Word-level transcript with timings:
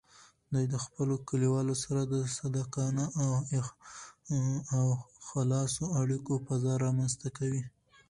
دوی 0.53 0.65
د 0.73 0.75
خپلو 0.85 1.15
کلیوالو 1.29 1.75
سره 1.83 2.01
د 2.13 2.15
صادقانه 2.37 3.05
او 4.77 4.85
خلاصو 5.27 5.83
اړیکو 6.01 6.33
فضا 6.47 6.73
رامینځته 6.83 7.29
کوي. 7.37 7.63